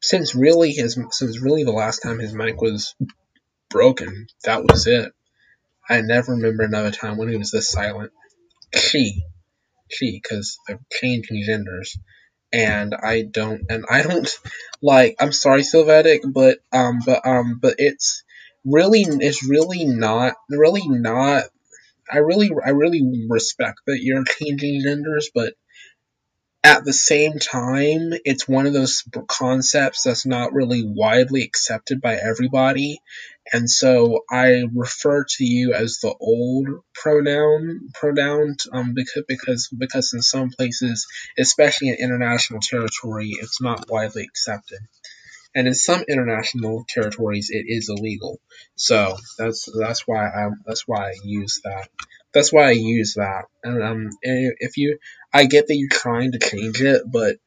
since 0.02 0.34
really 0.34 0.72
his, 0.72 0.98
since 1.12 1.42
really 1.42 1.66
the 1.66 1.72
last 1.72 2.00
time 2.00 2.20
his 2.20 2.34
mic 2.34 2.62
was 2.62 2.96
broken. 3.70 4.28
That 4.46 4.64
was 4.64 4.88
it. 4.88 5.12
I 5.90 6.02
never 6.02 6.34
remember 6.34 6.64
another 6.64 6.92
time 6.92 7.18
when 7.18 7.28
he 7.28 7.36
was 7.38 7.52
this 7.52 7.70
silent. 7.70 8.14
She, 8.74 9.24
she, 9.92 10.22
because 10.24 10.58
they're 10.68 10.80
changing 10.92 11.44
genders 11.46 11.98
and 12.53 12.95
I 12.95 13.24
don't 13.24 13.63
and 13.69 13.86
I 13.89 14.03
don't 14.03 14.29
like 14.81 15.15
I'm 15.19 15.33
sorry 15.33 15.63
Sylvatic, 15.63 16.22
but 16.25 16.60
um 16.74 17.00
but 17.05 17.25
um 17.27 17.60
but 17.62 17.75
it's 17.79 18.24
really 18.65 19.01
it's 19.03 19.48
really 19.48 19.86
not 19.86 20.36
really 20.50 20.88
not 20.88 21.45
I 22.12 22.19
really 22.19 22.51
I 22.65 22.69
really 22.72 23.27
respect 23.29 23.81
that 23.88 24.00
you're 24.01 24.24
changing 24.25 24.81
genders, 24.83 25.29
but 25.36 25.53
at 26.65 26.86
the 26.86 26.93
same 26.93 27.39
time, 27.39 28.13
it's 28.24 28.48
one 28.48 28.67
of 28.67 28.74
those 28.74 29.03
concepts 29.27 30.03
that's 30.03 30.25
not 30.25 30.53
really 30.53 30.83
widely 30.86 31.43
accepted 31.43 32.00
by 32.01 32.15
everybody. 32.15 33.00
And 33.52 33.70
so 33.70 34.24
I 34.30 34.64
refer 34.74 35.26
to 35.38 35.46
you 35.46 35.74
as 35.74 36.00
the 36.00 36.14
old 36.20 36.68
pronoun 36.94 37.90
pronoun 37.94 38.56
um, 38.72 38.94
because 38.94 39.24
because 39.28 39.70
because 39.78 40.14
in 40.14 40.22
some 40.22 40.50
places, 40.50 41.08
especially 41.38 41.90
in 41.90 41.96
international 41.96 42.62
territory, 42.62 43.32
it's 43.32 43.62
not 43.62 43.90
widely 43.90 44.24
accepted. 44.24 44.80
And 45.56 45.68
in 45.68 45.76
some 45.76 46.04
international 46.08 46.86
territories, 46.88 47.50
it 47.52 47.66
is 47.68 47.90
illegal. 47.90 48.40
So 48.76 49.18
that's 49.38 49.70
that's 49.78 50.08
why 50.08 50.28
I 50.28 50.50
that's 50.66 50.88
why 50.88 51.10
I 51.10 51.14
use 51.24 51.62
that 51.64 51.90
that's 52.34 52.52
why 52.52 52.68
I 52.68 52.72
use 52.72 53.14
that. 53.14 53.46
And 53.64 53.84
um, 53.84 54.10
if 54.22 54.78
you, 54.78 54.98
I 55.32 55.46
get 55.46 55.68
that 55.68 55.76
you're 55.76 55.90
trying 55.90 56.32
to 56.34 56.40
change 56.40 56.82
it, 56.82 57.04
but 57.10 57.38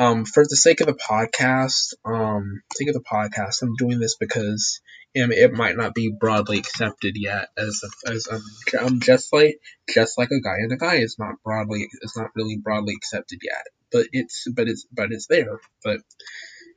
um, 0.00 0.24
for 0.24 0.44
the 0.44 0.56
sake 0.56 0.80
of 0.80 0.86
the 0.86 0.94
podcast, 0.94 1.92
um, 2.06 2.62
sake 2.72 2.88
of 2.88 2.94
the 2.94 3.00
podcast, 3.00 3.60
I'm 3.62 3.74
doing 3.76 4.00
this 4.00 4.16
because 4.16 4.80
um, 5.22 5.30
it 5.30 5.52
might 5.52 5.76
not 5.76 5.94
be 5.94 6.10
broadly 6.10 6.58
accepted 6.58 7.16
yet. 7.18 7.50
As 7.56 7.82
a, 7.84 8.10
as 8.10 8.26
um, 8.28 8.42
um, 8.80 9.00
just 9.00 9.30
like 9.30 9.60
just 9.92 10.16
like 10.16 10.30
a 10.30 10.40
guy 10.40 10.56
and 10.60 10.72
a 10.72 10.78
guy 10.78 10.96
is 10.96 11.16
not 11.18 11.34
broadly, 11.44 11.86
it's 12.00 12.16
not 12.16 12.30
really 12.34 12.56
broadly 12.56 12.94
accepted 12.96 13.40
yet. 13.42 13.66
But 13.92 14.06
it's 14.12 14.46
but 14.50 14.68
it's 14.68 14.86
but 14.90 15.12
it's 15.12 15.26
there. 15.26 15.60
But 15.84 16.00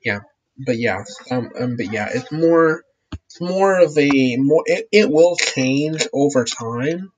yeah, 0.03 0.19
but 0.57 0.77
yeah, 0.77 1.05
um, 1.31 1.49
um 1.57 1.77
but 1.77 1.93
yeah, 1.93 2.09
it's 2.13 2.31
more 2.31 2.83
it's 3.13 3.39
more 3.39 3.79
of 3.79 3.97
a 3.97 4.35
more 4.35 4.63
it, 4.65 4.89
it 4.91 5.09
will 5.09 5.37
change 5.37 6.07
over 6.11 6.43
time 6.43 7.13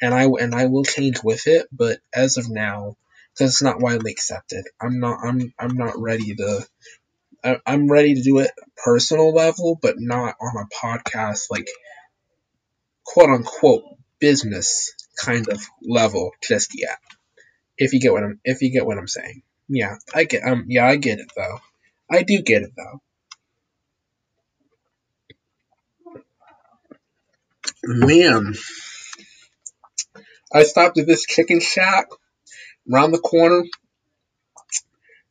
and 0.00 0.14
I 0.14 0.26
and 0.26 0.54
I 0.54 0.66
will 0.66 0.84
change 0.84 1.24
with 1.24 1.48
it. 1.48 1.66
But 1.72 1.98
as 2.14 2.36
of 2.36 2.48
now, 2.48 2.96
because 3.38 3.52
it's 3.52 3.62
not 3.62 3.80
widely 3.80 4.10
accepted, 4.10 4.64
I'm 4.80 4.98
not 4.98 5.20
I'm 5.22 5.52
I'm 5.58 5.76
not 5.76 5.98
ready 5.98 6.34
to. 6.34 6.66
I, 7.44 7.58
I'm 7.64 7.88
ready 7.88 8.14
to 8.14 8.22
do 8.22 8.38
it 8.38 8.50
personal 8.84 9.32
level, 9.32 9.78
but 9.80 9.94
not 9.98 10.34
on 10.40 10.56
a 10.56 10.66
podcast 10.74 11.42
like 11.50 11.68
quote 13.04 13.30
unquote 13.30 13.84
business 14.18 14.92
kind 15.22 15.48
of 15.48 15.62
level 15.82 16.32
just 16.42 16.72
yet. 16.78 16.98
If 17.76 17.92
you 17.92 18.00
get 18.00 18.12
what 18.12 18.24
I'm 18.24 18.40
if 18.44 18.60
you 18.60 18.72
get 18.72 18.86
what 18.86 18.98
I'm 18.98 19.06
saying. 19.06 19.42
Yeah, 19.68 19.96
I 20.12 20.24
get 20.24 20.42
um 20.44 20.64
yeah, 20.68 20.86
I 20.86 20.96
get 20.96 21.20
it 21.20 21.30
though. 21.36 21.58
I 22.10 22.22
do 22.22 22.42
get 22.42 22.62
it 22.62 22.72
though. 22.76 23.00
Man, 27.84 28.54
I 30.52 30.64
stopped 30.64 30.98
at 30.98 31.06
this 31.06 31.24
chicken 31.24 31.60
shack 31.60 32.08
around 32.92 33.12
the 33.12 33.18
corner. 33.18 33.62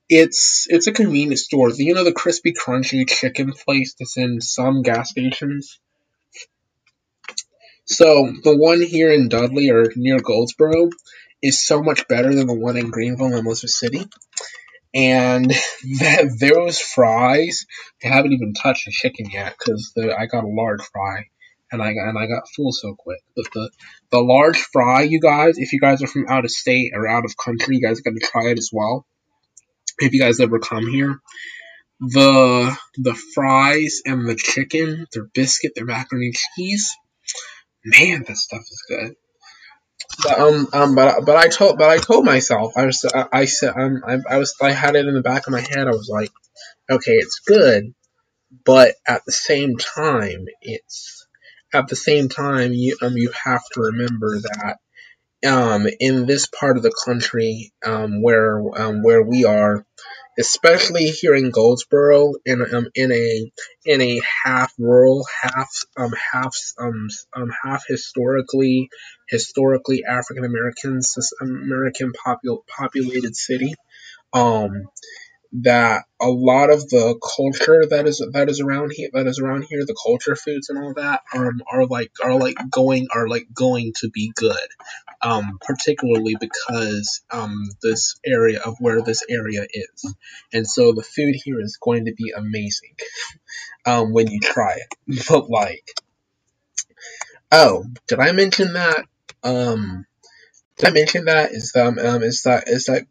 It's 0.09 0.67
it's 0.69 0.87
a 0.87 0.93
convenience 0.93 1.43
store. 1.43 1.69
You 1.71 1.93
know 1.93 2.03
the 2.03 2.13
crispy 2.13 2.53
crunchy 2.53 3.07
chicken 3.07 3.51
place 3.51 3.95
that's 3.99 4.17
in 4.17 4.39
some 4.41 4.81
gas 4.81 5.09
stations. 5.09 5.79
So 7.85 8.31
the 8.43 8.55
one 8.55 8.81
here 8.81 9.11
in 9.11 9.29
Dudley 9.29 9.69
or 9.69 9.91
near 9.95 10.19
Goldsboro 10.19 10.89
is 11.41 11.65
so 11.65 11.81
much 11.81 12.07
better 12.07 12.33
than 12.33 12.47
the 12.47 12.53
one 12.53 12.77
in 12.77 12.89
Greenville 12.89 13.27
and 13.27 13.45
Elizabeth 13.45 13.71
City. 13.71 14.05
And 14.93 15.49
that 15.99 16.37
those 16.39 16.79
fries, 16.79 17.65
I 18.03 18.07
haven't 18.07 18.33
even 18.33 18.53
touched 18.53 18.85
the 18.85 18.91
chicken 18.91 19.29
yet 19.29 19.55
because 19.57 19.93
I 19.97 20.25
got 20.25 20.43
a 20.43 20.47
large 20.47 20.81
fry 20.81 21.27
and 21.71 21.81
I 21.81 21.89
and 21.89 22.17
I 22.17 22.27
got 22.27 22.49
full 22.55 22.71
so 22.71 22.95
quick. 22.95 23.19
But 23.35 23.45
the 23.53 23.69
the 24.11 24.19
large 24.19 24.57
fry, 24.57 25.03
you 25.03 25.19
guys, 25.19 25.57
if 25.57 25.73
you 25.73 25.79
guys 25.79 26.01
are 26.01 26.07
from 26.07 26.27
out 26.29 26.45
of 26.45 26.51
state 26.51 26.91
or 26.93 27.07
out 27.07 27.25
of 27.25 27.35
country, 27.37 27.77
you 27.77 27.81
guys 27.87 28.01
got 28.01 28.13
to 28.13 28.19
try 28.19 28.49
it 28.49 28.57
as 28.57 28.69
well. 28.71 29.05
If 29.99 30.13
you 30.13 30.19
guys 30.19 30.39
ever 30.39 30.59
come 30.59 30.87
here, 30.87 31.19
the 31.99 32.77
the 32.97 33.15
fries 33.33 34.01
and 34.05 34.27
the 34.27 34.35
chicken, 34.35 35.07
their 35.13 35.25
biscuit, 35.33 35.73
their 35.75 35.85
macaroni 35.85 36.27
and 36.27 36.35
cheese, 36.35 36.95
man, 37.83 38.23
this 38.27 38.43
stuff 38.43 38.61
is 38.61 38.83
good. 38.87 39.15
But 40.23 40.39
um 40.39 40.67
um 40.73 40.95
but 40.95 41.25
but 41.25 41.35
I 41.35 41.47
told 41.47 41.77
but 41.77 41.89
I 41.89 41.97
told 41.97 42.25
myself 42.25 42.73
I 42.77 42.85
was 42.85 43.05
I, 43.13 43.27
I 43.31 43.45
said 43.45 43.73
um 43.75 44.01
I, 44.05 44.17
I 44.29 44.37
was 44.37 44.55
I 44.61 44.71
had 44.71 44.95
it 44.95 45.05
in 45.05 45.13
the 45.13 45.21
back 45.21 45.47
of 45.47 45.53
my 45.53 45.61
head 45.61 45.87
I 45.87 45.91
was 45.91 46.09
like 46.11 46.31
okay 46.89 47.13
it's 47.13 47.39
good 47.39 47.93
but 48.65 48.95
at 49.07 49.25
the 49.25 49.31
same 49.31 49.77
time 49.77 50.45
it's 50.61 51.16
at 51.73 51.87
the 51.87 51.95
same 51.95 52.29
time 52.29 52.73
you 52.73 52.97
um 53.01 53.17
you 53.17 53.31
have 53.45 53.63
to 53.71 53.81
remember 53.81 54.39
that 54.39 54.77
um 55.47 55.87
in 55.99 56.25
this 56.25 56.47
part 56.47 56.77
of 56.77 56.83
the 56.83 56.95
country 57.05 57.71
um 57.85 58.21
where 58.21 58.61
um 58.79 59.03
where 59.03 59.23
we 59.23 59.45
are 59.45 59.85
especially 60.37 61.07
here 61.07 61.33
in 61.33 61.49
Goldsboro, 61.49 62.33
in 62.45 62.61
um, 62.73 62.87
in 62.93 63.11
a 63.11 63.51
in 63.85 64.01
a 64.01 64.21
half 64.43 64.71
rural, 64.77 65.25
half 65.41 65.69
um 65.97 66.11
half 66.31 66.55
um 66.79 67.07
um 67.35 67.51
half 67.63 67.83
historically 67.87 68.89
historically 69.29 70.03
African 70.05 70.45
American 70.45 71.01
American 71.41 72.13
popul- 72.13 72.63
populated 72.67 73.35
city. 73.35 73.73
Um, 74.33 74.83
that 75.63 76.05
a 76.21 76.27
lot 76.29 76.69
of 76.69 76.87
the 76.89 77.19
culture 77.35 77.85
that 77.89 78.07
is 78.07 78.25
that 78.33 78.49
is 78.49 78.59
around 78.59 78.91
here 78.93 79.09
that 79.13 79.27
is 79.27 79.39
around 79.39 79.63
here, 79.63 79.85
the 79.85 79.97
culture 80.05 80.35
foods 80.35 80.69
and 80.69 80.77
all 80.77 80.93
that, 80.93 81.21
um, 81.33 81.61
are 81.71 81.85
like 81.85 82.11
are 82.23 82.37
like 82.37 82.57
going 82.69 83.07
are 83.13 83.27
like 83.27 83.47
going 83.53 83.93
to 83.97 84.09
be 84.09 84.31
good, 84.35 84.67
um, 85.21 85.57
particularly 85.61 86.35
because 86.39 87.21
um 87.31 87.69
this 87.81 88.19
area 88.25 88.59
of 88.61 88.75
where 88.79 89.01
this 89.01 89.23
area 89.29 89.65
is, 89.71 90.15
and 90.53 90.67
so 90.67 90.93
the 90.93 91.03
food 91.03 91.35
here 91.43 91.59
is 91.59 91.77
going 91.81 92.05
to 92.05 92.13
be 92.13 92.33
amazing, 92.35 92.95
um, 93.85 94.13
when 94.13 94.27
you 94.29 94.39
try 94.39 94.75
it. 94.75 95.25
But 95.29 95.49
like, 95.49 95.89
oh, 97.51 97.85
did 98.07 98.19
I 98.19 98.31
mention 98.31 98.73
that? 98.73 99.05
Um, 99.43 100.05
did 100.77 100.89
I 100.89 100.91
mention 100.91 101.25
that? 101.25 101.51
Is 101.51 101.75
um, 101.75 101.97
um 101.97 102.21
is 102.23 102.43
that 102.43 102.67
is 102.67 102.85
that 102.85 103.07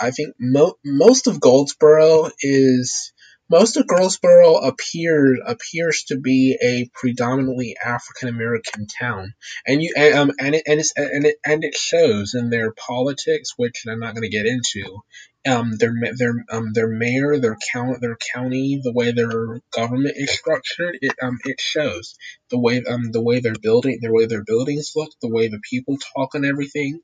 I 0.00 0.10
think 0.10 0.34
mo- 0.40 0.76
most 0.84 1.26
of 1.26 1.40
Goldsboro 1.40 2.30
is 2.40 3.12
most 3.50 3.76
of 3.76 3.86
Goldsboro 3.86 4.56
appears 4.56 5.40
appears 5.46 6.04
to 6.08 6.18
be 6.18 6.56
a 6.62 6.88
predominantly 6.94 7.76
African 7.84 8.28
American 8.28 8.86
town, 8.86 9.34
and 9.66 9.82
you 9.82 9.92
and, 9.96 10.14
um 10.14 10.32
and 10.40 10.54
it 10.54 10.62
and, 10.66 10.80
it's, 10.80 10.92
and 10.96 11.26
it 11.26 11.36
and 11.44 11.64
it 11.64 11.74
shows 11.76 12.34
in 12.34 12.50
their 12.50 12.72
politics, 12.72 13.54
which 13.56 13.84
I'm 13.88 14.00
not 14.00 14.14
going 14.14 14.22
to 14.28 14.36
get 14.36 14.46
into. 14.46 15.00
Um, 15.48 15.72
their 15.78 15.94
their 16.18 16.34
um 16.52 16.72
their 16.74 16.88
mayor, 16.88 17.38
their 17.38 17.56
count, 17.72 18.00
their 18.00 18.18
county, 18.34 18.80
the 18.84 18.92
way 18.92 19.12
their 19.12 19.60
government 19.72 20.14
is 20.16 20.30
structured, 20.32 20.98
it 21.00 21.14
um 21.22 21.38
it 21.44 21.60
shows. 21.60 22.14
The 22.50 22.58
way 22.60 22.82
um 22.88 23.10
the 23.12 23.22
way 23.22 23.40
their 23.40 23.54
building, 23.60 23.98
the 24.02 24.12
way 24.12 24.26
their 24.26 24.44
buildings 24.44 24.92
look, 24.94 25.10
the 25.22 25.30
way 25.30 25.48
the 25.48 25.60
people 25.70 25.96
talk 26.14 26.34
and 26.34 26.44
everything 26.46 27.00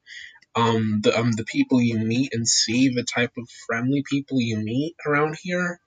um, 0.56 1.00
the 1.02 1.16
um, 1.16 1.32
the 1.32 1.44
people 1.44 1.80
you 1.82 1.98
meet 1.98 2.32
and 2.32 2.48
see, 2.48 2.88
the 2.88 3.04
type 3.04 3.32
of 3.38 3.48
friendly 3.66 4.02
people 4.10 4.40
you 4.40 4.56
meet 4.56 4.96
around 5.06 5.36
here, 5.40 5.80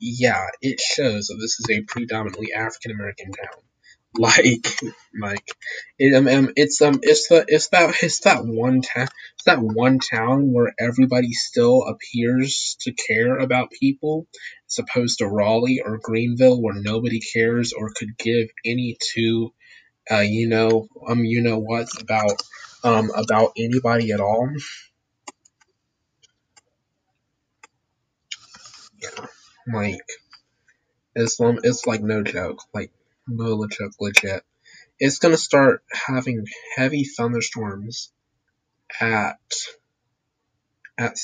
yeah, 0.00 0.46
it 0.60 0.80
shows 0.80 1.28
that 1.28 1.36
this 1.40 1.60
is 1.60 1.66
a 1.70 1.82
predominantly 1.82 2.52
African 2.52 2.90
American 2.90 3.32
town. 3.32 3.62
Like, 4.18 4.66
like, 5.20 5.46
it, 5.98 6.14
um, 6.14 6.26
um, 6.26 6.50
it's 6.56 6.80
um, 6.80 7.00
it's 7.02 7.28
the, 7.28 7.44
it's 7.48 7.68
that, 7.68 7.96
it's 8.02 8.20
that 8.20 8.46
one 8.46 8.80
town, 8.80 9.08
it's 9.34 9.44
that 9.44 9.60
one 9.60 9.98
town 9.98 10.54
where 10.54 10.72
everybody 10.80 11.32
still 11.32 11.82
appears 11.82 12.78
to 12.80 12.94
care 12.94 13.36
about 13.36 13.72
people, 13.72 14.26
as 14.70 14.78
opposed 14.78 15.18
to 15.18 15.26
Raleigh 15.28 15.82
or 15.84 15.98
Greenville, 16.02 16.62
where 16.62 16.80
nobody 16.80 17.20
cares 17.20 17.74
or 17.74 17.90
could 17.94 18.16
give 18.16 18.48
any 18.64 18.96
two, 19.12 19.52
uh, 20.10 20.20
you 20.20 20.48
know, 20.48 20.88
um, 21.06 21.26
you 21.26 21.42
know 21.42 21.58
what 21.58 21.88
about 22.00 22.40
um, 22.84 23.10
about 23.14 23.52
anybody 23.56 24.12
at 24.12 24.20
all. 24.20 24.48
Yeah, 29.02 29.26
like 29.72 30.00
Islam, 31.14 31.58
it's 31.62 31.86
like 31.86 32.02
no 32.02 32.22
joke, 32.22 32.62
like 32.74 32.90
no 33.26 33.66
joke, 33.66 33.92
legit. 34.00 34.42
It's 34.98 35.18
gonna 35.18 35.36
start 35.36 35.82
having 35.92 36.46
heavy 36.76 37.04
thunderstorms 37.04 38.12
at 39.00 39.38
at 40.98 41.16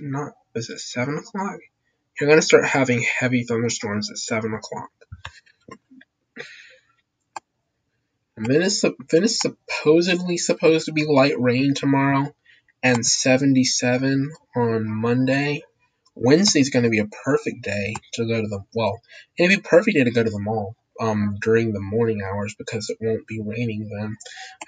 not 0.00 0.32
is 0.54 0.70
it 0.70 0.80
seven 0.80 1.16
o'clock? 1.18 1.60
You're 2.20 2.28
gonna 2.30 2.42
start 2.42 2.66
having 2.66 3.02
heavy 3.02 3.44
thunderstorms 3.44 4.10
at 4.10 4.18
seven 4.18 4.54
o'clock. 4.54 4.90
And 8.36 8.46
then 8.46 8.62
it's, 8.62 8.80
then 8.82 9.24
it's 9.24 9.40
supposedly 9.40 10.38
supposed 10.38 10.86
to 10.86 10.92
be 10.92 11.04
light 11.04 11.38
rain 11.38 11.74
tomorrow 11.74 12.34
and 12.82 13.04
77 13.04 14.32
on 14.56 14.88
Monday. 14.88 15.62
Wednesday's 16.14 16.70
going 16.70 16.84
to 16.84 16.90
be 16.90 16.98
a 16.98 17.06
perfect 17.06 17.62
day 17.62 17.94
to 18.14 18.26
go 18.26 18.40
to 18.40 18.48
the 18.48 18.64
well. 18.74 19.00
It'd 19.38 19.56
be 19.56 19.62
perfect 19.62 19.96
day 19.96 20.04
to 20.04 20.10
go 20.10 20.22
to 20.22 20.30
the 20.30 20.40
mall 20.40 20.76
um 21.00 21.38
during 21.40 21.72
the 21.72 21.80
morning 21.80 22.20
hours 22.22 22.54
because 22.54 22.90
it 22.90 22.98
won't 23.00 23.26
be 23.26 23.40
raining 23.40 23.88
then. 23.88 24.16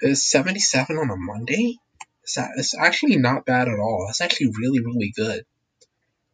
It's 0.01 0.29
77 0.29 0.97
on 0.97 1.11
a 1.11 1.15
Monday. 1.15 1.77
It's 2.23 2.75
actually 2.75 3.17
not 3.17 3.45
bad 3.45 3.67
at 3.67 3.79
all. 3.79 4.07
It's 4.09 4.21
actually 4.21 4.53
really 4.57 4.79
really 4.79 5.13
good. 5.15 5.45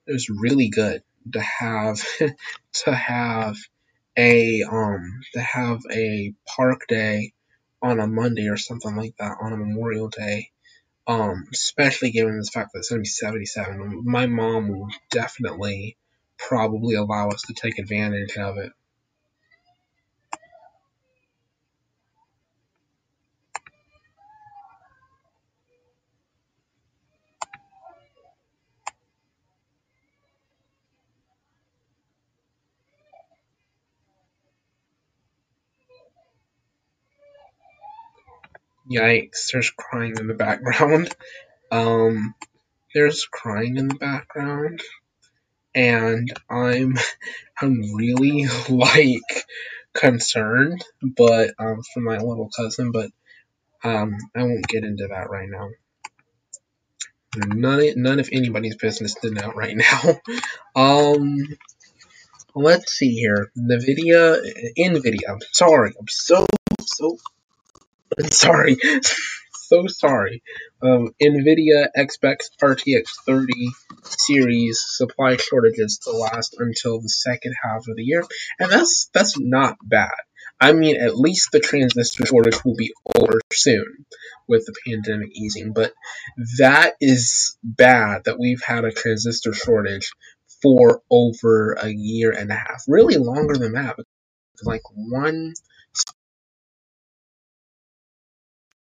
It 0.08 0.13
was 0.13 0.30
really 0.30 0.70
good 0.70 1.04
to 1.34 1.41
have 1.41 2.02
to 2.74 2.94
have 2.94 3.58
a 4.21 4.63
um 4.63 5.21
to 5.34 5.41
have 5.41 5.79
a 5.91 6.34
park 6.55 6.86
day 6.88 7.34
on 7.81 7.99
a 7.99 8.07
Monday 8.07 8.49
or 8.49 8.57
something 8.57 8.95
like 8.95 9.15
that 9.17 9.38
on 9.41 9.53
a 9.53 9.57
Memorial 9.57 10.10
Day. 10.10 10.51
Um, 11.07 11.47
especially 11.51 12.12
given 12.12 12.38
the 12.38 12.49
fact 12.53 12.71
that 12.73 12.79
it's 12.79 12.89
gonna 12.89 13.01
be 13.01 13.07
77. 13.07 14.03
My 14.05 14.27
mom 14.27 14.69
will 14.69 14.88
definitely 15.10 15.97
probably 16.38 16.95
allow 16.95 17.29
us 17.29 17.41
to 17.43 17.53
take 17.53 17.79
advantage 17.79 18.38
of 18.38 18.57
it. 18.57 18.71
Yikes, 38.95 39.51
there's 39.51 39.71
crying 39.71 40.15
in 40.19 40.27
the 40.27 40.34
background. 40.34 41.13
Um, 41.73 42.36
there's 42.93 43.25
crying 43.32 43.77
in 43.77 43.88
the 43.88 43.95
background. 43.95 44.82
And 45.73 46.30
I'm, 46.49 46.97
I'm 47.62 47.95
really, 47.95 48.45
like, 48.69 49.45
concerned, 49.93 50.84
but, 51.01 51.51
um, 51.58 51.82
for 51.93 52.01
my 52.01 52.17
little 52.17 52.49
cousin, 52.54 52.91
but, 52.91 53.10
um, 53.86 54.17
I 54.36 54.43
won't 54.43 54.67
get 54.67 54.84
into 54.84 55.08
that 55.08 55.30
right 55.30 55.47
now. 55.49 55.69
None, 57.38 57.93
none 57.95 58.19
of 58.19 58.30
anybody's 58.34 58.75
business 58.75 59.13
to 59.21 59.32
know 59.32 59.54
right 59.54 59.77
now. 59.77 60.19
um, 60.75 61.38
let's 62.54 62.91
see 62.91 63.13
here. 63.13 63.49
NVIDIA, 63.58 64.73
NVIDIA, 64.77 65.30
I'm 65.30 65.39
sorry, 65.54 65.93
I'm 65.97 66.08
so, 66.10 66.45
so 66.82 67.17
sorry, 68.32 68.78
so 69.54 69.88
sorry. 69.88 70.43
Um, 70.82 71.13
NVIDIA 71.21 71.88
XPX 71.95 72.50
RTX 72.62 73.10
30 73.26 73.54
series 74.04 74.84
supply 74.86 75.38
shortages 75.38 76.00
to 76.04 76.12
last 76.12 76.56
until 76.60 77.00
the 77.00 77.10
second 77.10 77.56
half 77.62 77.88
of 77.88 77.95
the 77.95 78.04
year, 78.04 78.24
and 78.60 78.71
that's 78.71 79.10
that's 79.13 79.39
not 79.39 79.78
bad. 79.84 80.12
I 80.60 80.74
mean, 80.74 81.02
at 81.02 81.17
least 81.17 81.52
the 81.52 81.60
transistor 81.60 82.26
shortage 82.26 82.63
will 82.63 82.76
be 82.76 82.93
over 83.15 83.39
soon 83.52 84.06
with 84.47 84.65
the 84.65 84.76
pandemic 84.86 85.30
easing, 85.34 85.74
but 85.74 85.93
that 86.60 86.93
is 87.02 87.58
bad 87.63 88.26
that 88.26 88.39
we've 88.39 88.62
had 88.63 88.86
a 88.86 88.91
transistor 88.91 89.54
shortage 89.54 90.12
for 90.62 91.02
over 91.10 91.74
a 91.74 91.89
year 91.89 92.32
and 92.32 92.52
a 92.52 92.56
half, 92.56 92.84
really 92.88 93.17
longer 93.17 93.56
than 93.56 93.74
that. 93.74 93.97
Like 94.63 94.84
one 94.93 95.54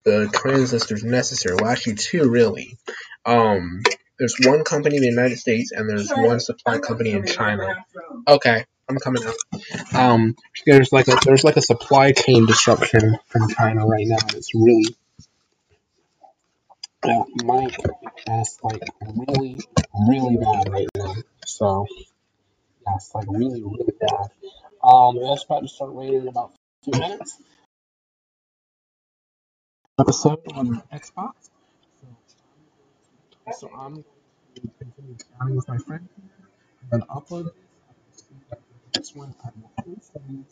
the 0.03 0.29
transistors 0.33 1.03
necessary. 1.03 1.55
Well, 1.55 1.69
actually, 1.69 1.95
two 1.95 2.29
really. 2.29 2.77
Um, 3.25 3.81
there's 4.17 4.35
one 4.45 4.63
company 4.63 4.97
in 4.97 5.01
the 5.01 5.09
United 5.09 5.37
States 5.37 5.71
and 5.71 5.89
there's 5.89 6.11
one 6.11 6.39
supply 6.39 6.77
company 6.77 7.11
in 7.11 7.25
China. 7.25 7.83
Okay, 8.27 8.65
I'm 8.87 8.97
coming 8.97 9.23
out. 9.23 9.95
Um, 9.95 10.35
there's 10.65 10.91
like 10.91 11.07
a 11.07 11.17
there's 11.25 11.43
like 11.43 11.57
a 11.57 11.61
supply 11.61 12.11
chain 12.11 12.45
disruption 12.45 13.17
from 13.25 13.49
China 13.49 13.87
right 13.87 14.05
now. 14.07 14.17
It's 14.33 14.53
really 14.53 14.95
yeah, 17.03 17.23
Mike 17.43 17.77
is 18.27 18.59
like 18.61 18.81
really 19.01 19.57
really 20.07 20.37
bad 20.37 20.69
right 20.69 20.87
now. 20.95 21.15
So 21.45 21.87
yeah, 22.85 22.93
it's 22.95 23.15
like 23.15 23.25
really 23.27 23.63
really 23.63 23.93
bad. 23.99 24.27
Um, 24.83 25.17
it's 25.17 25.45
about 25.45 25.61
to 25.61 25.67
start 25.67 25.91
raining 25.93 26.21
in 26.21 26.27
about 26.27 26.53
two 26.85 26.99
minutes. 26.99 27.37
Episode 30.01 30.39
on 30.55 30.81
Xbox. 30.91 31.33
So, 32.01 33.51
so 33.55 33.69
I'm 33.69 33.93
going 33.93 34.03
to 34.55 34.69
continue 34.79 35.15
chatting 35.15 35.55
with 35.55 35.67
my 35.67 35.77
friend 35.77 36.09
and 36.81 36.89
then 36.89 37.01
upload 37.07 37.51
this 38.95 39.15
one. 39.15 39.35
I 39.45 39.49
will 39.55 39.71
hopefully, 39.77 40.45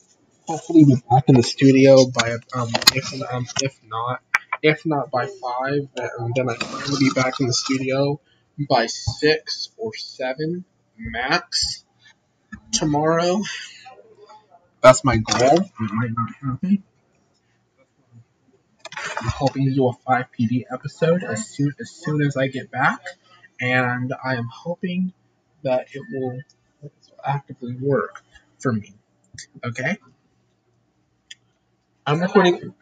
hopefully 0.45 0.85
be 0.85 0.97
back 1.09 1.23
in 1.29 1.35
the 1.35 1.41
studio 1.41 2.05
by 2.05 2.37
um 2.53 2.69
if 2.93 3.11
um 3.31 3.47
if 3.63 3.79
not 3.87 4.21
if 4.61 4.85
not 4.85 5.09
by 5.09 5.25
five 5.25 5.87
then, 5.95 6.09
then 6.35 6.49
I 6.49 6.55
plan 6.55 6.85
to 6.85 6.97
be 6.97 7.09
back 7.15 7.39
in 7.39 7.47
the 7.47 7.53
studio 7.53 8.21
by 8.69 8.85
six 8.85 9.71
or 9.77 9.95
seven 9.95 10.63
max 10.95 11.83
tomorrow. 12.71 13.41
That's 14.81 15.03
my 15.03 15.17
goal. 15.17 15.59
It 15.59 15.91
might 15.91 16.11
not 16.15 16.35
happen. 16.39 16.83
I'm 19.19 19.27
hoping 19.27 19.65
to 19.65 19.75
do 19.75 19.87
a 19.89 19.93
5 19.93 20.25
PD 20.37 20.63
episode 20.71 21.23
as 21.23 21.49
soon 21.49 21.73
as 21.79 21.91
soon 21.91 22.21
as 22.21 22.37
I 22.37 22.47
get 22.47 22.71
back, 22.71 23.01
and 23.59 24.13
I 24.23 24.35
am 24.35 24.47
hoping 24.51 25.11
that 25.63 25.87
it 25.91 26.01
will 26.09 26.39
actively 27.25 27.75
work 27.75 28.23
for 28.59 28.71
me. 28.71 28.93
Okay. 29.63 29.97
I'm 32.07 32.21
recording. 32.21 32.73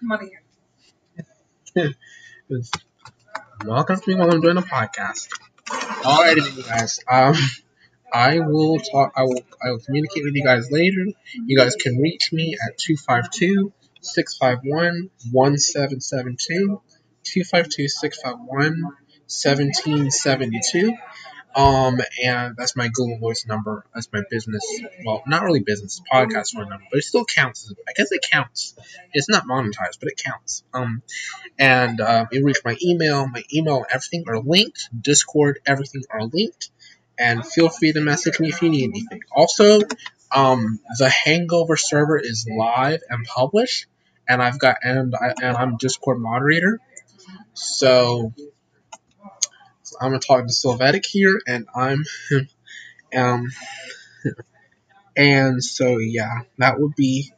It's 2.50 2.72
welcome 3.66 4.00
to 4.00 4.10
me 4.10 4.16
while 4.16 4.32
I'm 4.32 4.40
doing 4.40 4.58
a 4.58 4.62
podcast. 4.62 5.28
Alrighty, 5.68 6.46
then, 6.46 6.56
you 6.56 6.64
guys. 6.64 7.00
Um, 7.12 7.36
I 8.14 8.40
will 8.40 8.80
talk. 8.80 9.12
I 9.18 9.24
will. 9.24 9.42
I 9.62 9.72
will 9.72 9.80
communicate 9.80 10.24
with 10.24 10.34
you 10.34 10.44
guys 10.44 10.72
later. 10.72 11.06
You 11.34 11.58
guys 11.58 11.76
can 11.76 11.98
reach 11.98 12.32
me 12.32 12.56
at 12.56 12.78
252 12.78 13.74
651 14.02 15.10
1772. 15.32 16.82
252 17.24 17.88
651 17.88 18.84
1772. 19.28 20.94
Um, 21.56 22.00
and 22.24 22.56
that's 22.56 22.76
my 22.76 22.88
Google 22.88 23.18
Voice 23.18 23.46
number. 23.48 23.84
That's 23.94 24.08
my 24.14 24.22
business. 24.30 24.64
Well, 25.04 25.24
not 25.26 25.42
really 25.42 25.62
business, 25.62 26.02
podcast 26.12 26.54
phone 26.54 26.70
number, 26.70 26.86
but 26.92 27.00
it 27.00 27.04
still 27.04 27.26
counts. 27.26 27.74
I 27.90 27.94
guess 27.94 28.12
it 28.12 28.24
counts. 28.32 28.76
It's 29.12 29.28
not 29.28 29.46
monetized, 29.46 30.00
but 30.00 30.10
it 30.10 30.22
counts. 30.24 30.64
Um, 30.72 31.02
and 31.58 32.00
uh, 32.00 32.26
you 32.32 32.46
reach 32.46 32.60
my 32.64 32.78
email. 32.84 33.28
My 33.28 33.44
email 33.52 33.86
everything 33.90 34.26
are 34.28 34.40
linked. 34.40 34.90
Discord, 35.02 35.60
everything 35.66 36.04
are 36.12 36.26
linked. 36.26 36.70
And 37.18 37.44
feel 37.44 37.70
free 37.70 37.92
to 37.94 38.02
message 38.02 38.40
me 38.40 38.50
if 38.50 38.62
you 38.62 38.70
need 38.70 38.92
anything. 38.92 39.22
Also, 39.32 39.80
um, 40.32 40.80
the 40.98 41.10
Hangover 41.10 41.78
server 41.78 42.18
is 42.20 42.48
live 42.50 43.02
and 43.10 43.26
published, 43.26 43.88
and 44.28 44.42
I've 44.42 44.60
got 44.60 44.78
and 44.84 45.16
I 45.16 45.34
and 45.42 45.58
I'm 45.58 45.78
Discord 45.78 46.20
moderator. 46.20 46.80
So, 47.54 48.34
so 49.84 49.98
I'm 50.02 50.12
gonna 50.12 50.20
talk 50.20 50.46
to 50.46 50.54
Sylvatic 50.54 51.06
here, 51.06 51.40
and 51.48 51.68
I'm 51.76 52.04
um, 53.16 53.48
and 55.16 55.64
so 55.64 55.98
yeah, 55.98 56.42
that 56.58 56.80
would 56.80 56.96
be 56.96 57.32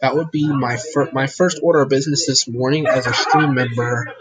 that 0.00 0.14
would 0.14 0.30
be 0.30 0.46
my 0.48 0.76
fir- 0.76 1.10
my 1.12 1.26
first 1.26 1.60
order 1.62 1.80
of 1.80 1.88
business 1.88 2.26
this 2.26 2.48
morning 2.48 2.86
as 2.86 3.06
a 3.06 3.14
stream 3.14 3.54
member, 3.54 4.12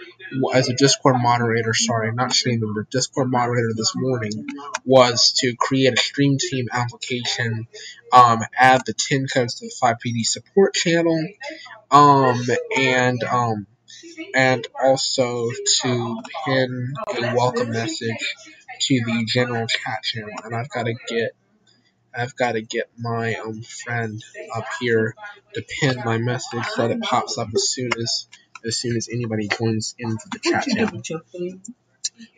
as 0.53 0.69
a 0.69 0.73
Discord 0.73 1.17
moderator. 1.21 1.73
Sorry, 1.73 2.11
not 2.13 2.33
stream 2.33 2.59
member, 2.59 2.87
Discord 2.89 3.29
moderator 3.29 3.71
this 3.75 3.93
morning 3.95 4.47
was 4.83 5.33
to 5.37 5.55
create 5.55 5.93
a 5.93 5.97
stream 5.97 6.37
team 6.37 6.67
application, 6.71 7.67
um, 8.11 8.41
add 8.57 8.81
the 8.85 8.93
10 8.93 9.27
codes 9.27 9.55
to 9.55 9.65
the 9.65 9.73
5PD 9.81 10.25
support 10.25 10.73
channel, 10.73 11.27
um, 11.91 12.41
and 12.77 13.23
um, 13.23 13.67
and 14.33 14.67
also 14.81 15.49
to 15.81 16.17
pin 16.45 16.93
a 17.17 17.35
welcome 17.35 17.71
message 17.71 18.35
to 18.81 18.99
the 19.05 19.25
general 19.27 19.67
chat 19.67 20.03
channel. 20.03 20.31
And 20.43 20.55
I've 20.55 20.69
got 20.69 20.83
to 20.83 20.93
get 21.07 21.31
I've 22.17 22.35
got 22.35 22.53
to 22.53 22.61
get 22.61 22.89
my 22.97 23.35
um 23.35 23.61
friend 23.61 24.23
up 24.55 24.65
here 24.79 25.15
to 25.53 25.61
pin 25.61 26.01
my 26.05 26.17
message 26.17 26.65
so 26.65 26.87
that 26.87 26.91
it 26.91 27.01
pops 27.01 27.37
up 27.37 27.49
as 27.53 27.69
soon 27.69 27.91
as 27.99 28.27
as 28.65 28.77
soon 28.77 28.97
as 28.97 29.09
anybody 29.11 29.47
joins 29.47 29.95
into 29.97 30.25
the 30.31 30.39
chat 30.39 30.65
channel. 30.65 31.01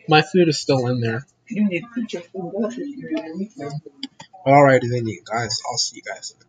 My 0.08 0.22
food 0.22 0.48
is 0.48 0.60
still 0.60 0.86
in 0.88 1.00
there. 1.00 1.26
You 1.48 1.68
need 1.68 1.80
to 1.80 1.86
put 1.94 2.12
your 2.12 2.22
food 2.22 2.52
up 2.64 2.72
if 2.72 2.78
you're 2.78 3.10
in 3.10 3.50
a 3.60 4.48
Alrighty 4.48 4.90
then, 4.90 5.06
you 5.06 5.22
guys. 5.24 5.60
I'll 5.70 5.78
see 5.78 5.96
you 5.96 6.02
guys 6.02 6.34
in 6.34 6.42
a 6.42 6.47